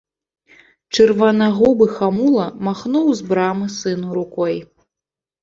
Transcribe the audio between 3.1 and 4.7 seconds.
з брамы сыну рукою.